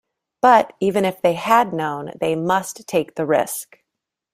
[0.41, 3.77] But, even if they had known, they must take the risk.